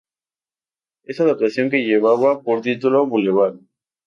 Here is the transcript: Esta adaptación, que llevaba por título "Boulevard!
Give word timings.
Esta 1.03 1.25
adaptación, 1.25 1.69
que 1.69 1.77
llevaba 1.85 2.41
por 2.41 2.61
título 2.61 3.05
"Boulevard! 3.05 3.59